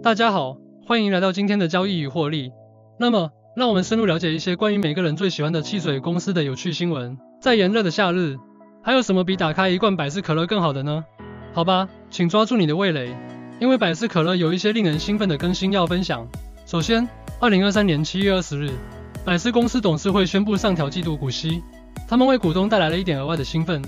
[0.00, 0.56] 大家好，
[0.86, 2.52] 欢迎来到今天的交易与获利。
[3.00, 7.18] 那么，让我们深入了解一些关于每个人最喜欢的汽水公司的有趣新闻。
[7.40, 8.36] 在炎热的夏日，
[8.80, 11.04] 还有什么比打开一罐百事可乐更好的呢？
[11.52, 13.14] 好吧，请抓住你的味蕾，
[13.60, 16.28] 因为百事可乐有一些令人兴奋的更新要分享。
[16.64, 17.06] 首先，
[17.40, 18.70] 二零二三年七月二十日，
[19.24, 21.60] 百事公司董事会宣布上调季度股息，
[22.06, 23.82] 他们为股东带来了一点额外的兴奋，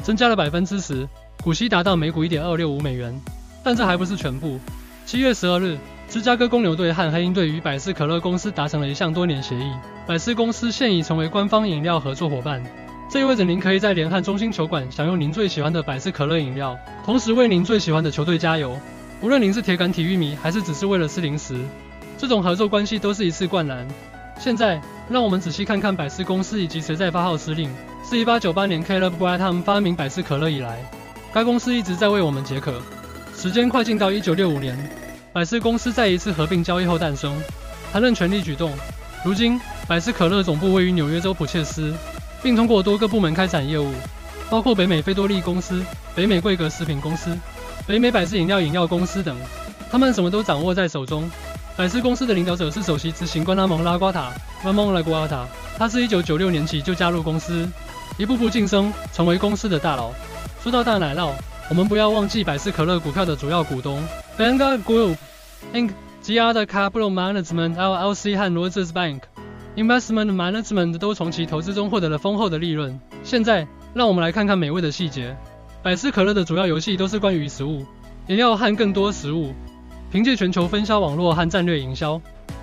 [0.00, 1.08] 增加了百分之十，
[1.42, 3.20] 股息达到每股一点二六五美元。
[3.64, 4.60] 但这还不是全部。
[5.06, 5.78] 七月十二日，
[6.08, 9.70] 芝加哥公牛队和黑鹰队与百事可乐公司达成了一项多年协议，
[10.04, 12.60] 百事公司现已成为官方饮料合作伙伴。
[13.08, 18.76] 这意味着您可以在联汉中心球馆享用您最喜欢的百事可乐饮料，同时为您最喜欢的球队加油。
[19.20, 21.56] 无论您是铁杆体育迷，还是只是为了吃零食，
[22.18, 23.86] 这种合作关系都是一次灌篮。
[24.40, 27.70] 现在，让我们仔细看看百事公司以及谁在发号施令。
[28.02, 30.84] 自1898年 Caleb Graham 发明百事可乐以来，
[31.32, 32.82] 该公司一直在为我们解渴。
[33.36, 34.90] 时间快进到1965年，
[35.30, 37.36] 百事公司在一次合并交易后诞生，
[37.92, 38.72] 谈论权力举动。
[39.22, 41.94] 如今，百事可乐总部位于纽约州普切斯，
[42.42, 43.92] 并通过多个部门开展业务，
[44.48, 45.84] 包括北美菲多利公司、
[46.14, 47.36] 北美贵格食品公司、
[47.86, 49.36] 北美百事饮料饮料公司等。
[49.90, 51.30] 他们什么都掌握在手中。
[51.76, 54.32] 百事公司的领导者是首席执行官拉蒙拉瓜塔
[54.64, 57.68] （Ramon La g u a t a 他是一九九六年起就加入公司，
[58.16, 60.10] 一步步晋升，成为公司的大佬。
[60.62, 61.32] 说到大奶酪。
[61.68, 64.00] 我们不要忘记百事可乐股票的主要股东
[64.38, 65.16] Vanguard Group
[65.74, 65.90] Inc.
[66.20, 69.22] 及 Other Capital Management LLC 和 Rogers Bank
[69.74, 73.00] Investment Management 都从其投资中获得了丰厚的利润。
[73.24, 75.36] 现在，让我们来看看美味的细节。
[75.82, 77.84] 百事可乐的主要游戏都是关于食物、
[78.28, 79.52] 饮料和更多食物。
[80.12, 82.20] 凭借全球分销网络和战略营销，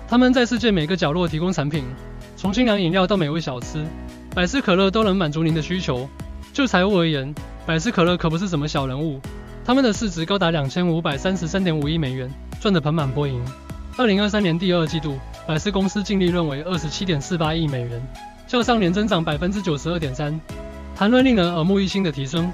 [0.08, 1.84] 他们在世界每个角落提供产品，
[2.36, 3.84] 从清凉饮料到美味小吃，
[4.34, 6.08] 百事可乐都能满足您的需求。
[6.54, 7.34] 就财务而言，
[7.66, 9.18] 百事可乐可不是什么小人物，
[9.64, 13.42] 他们的市值高达两千五百三十三点五亿美元，赚得盆满钵盈。
[13.96, 18.06] 二零二三年第二季度，百事公司净利润为二十七点四八亿美元，
[18.46, 20.38] 较上年增长百分之九十二点三，
[20.94, 22.52] 谈论令人耳目一新的提升。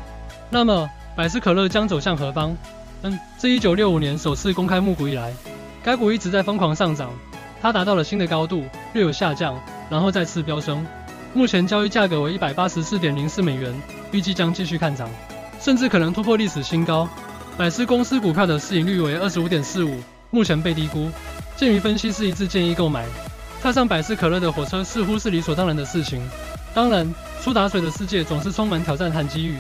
[0.49, 2.57] 那么，百事可乐将走向何方？
[3.03, 5.33] 嗯，自一九六五年首次公开募股以来，
[5.83, 7.11] 该股一直在疯狂上涨，
[7.61, 9.59] 它达到了新的高度，略有下降，
[9.91, 10.87] 然后再次飙升。
[11.35, 13.75] 目前交易价格为一百八十四点零四美元，
[14.13, 15.09] 预计将继续看涨，
[15.61, 17.09] 甚至可能突破历史新高。
[17.57, 20.01] 百事公司股票的市盈率为二十五点四五，
[20.31, 21.11] 目前被低估。
[21.57, 23.05] 鉴于分析师一致建议购买，
[23.63, 26.21] 踏上百事可乐的火车似乎是理所当然的事情。
[26.75, 29.59] 当然，苏打水的世界总是充满挑战和机遇。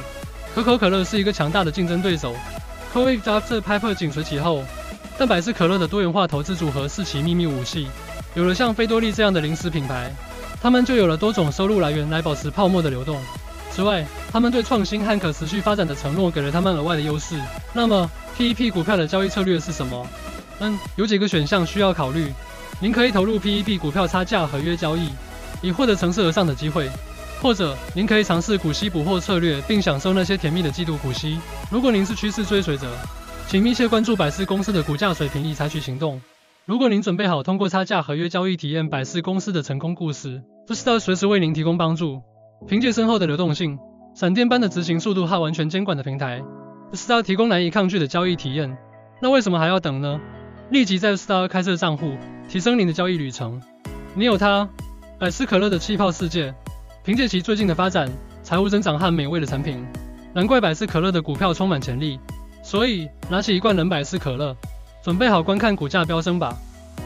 [0.54, 2.34] 可口可乐是一个强大的竞争对手
[2.92, 4.64] ，Coke、Dr Pepper 紧随其后，
[5.18, 7.86] 但百事可乐的多元化投资组合是其秘密武器。
[8.34, 10.10] 有了像菲多利这样的零食品牌。
[10.62, 13.18] 他们就有了多种收入来源来保持泡沫的流动。
[13.70, 17.41] 此外，他们对创新和可持续发展的承诺给了他们额外的优势。
[17.72, 20.06] 那么，PEP 股票的交易策略是什么？
[20.58, 22.32] 嗯，有几个选项需要考虑。
[22.80, 25.09] 您可以投入 PEP 股票差价合约交易，
[25.62, 26.86] 以获得乘势而上的机会；
[27.41, 31.38] 或者，您可以尝试股息补货策略，并享受那些甜蜜的季度股息。
[31.70, 32.86] 如果您是趋势追随者，
[33.47, 36.20] 请密切关注百事公司的股价水平，以采取行动。
[36.66, 42.22] 如果您准备好通过差价合约交易体验百事公司的成功故事，Star 随时为您提供帮助。
[42.69, 43.78] 凭借深厚的流动性、
[44.15, 46.43] 闪电般的执行速度和完全监管的平台
[46.93, 48.76] ，Star 提供难以抗拒的交易体验。
[49.21, 50.21] 那为什么还要等呢？
[50.71, 52.12] 立即在 Star 开设账户，
[52.48, 53.60] 提升您的交易旅程。
[54.15, 54.69] 你有它，
[55.19, 56.54] 百事可乐的气泡世界。
[57.03, 58.10] 凭借其最近的发展、
[58.43, 59.84] 财务增长和美味的产品，
[60.34, 62.21] 难怪百事可乐的股票充满潜力。
[62.62, 64.54] 所以，拿起一罐冷百事可乐。
[65.03, 66.54] 准备好观看股价飙升吧！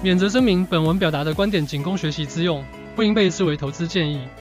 [0.02, 2.64] 免责声明：本文表达的观点仅供学习之用，
[2.96, 4.26] 不应被视为投资建议。